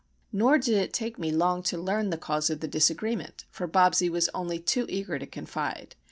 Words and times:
Nor 0.33 0.57
did 0.57 0.79
it 0.79 0.93
take 0.93 1.19
me 1.19 1.31
long 1.31 1.61
to 1.61 1.77
learn 1.77 2.09
the 2.09 2.17
cause 2.17 2.49
of 2.49 2.59
the 2.59 2.67
disagreement,—for 2.67 3.67
Bobsie 3.67 4.09
was 4.09 4.29
only 4.33 4.57
too 4.57 4.87
eager 4.89 5.19
to 5.19 5.27
confide. 5.27 5.95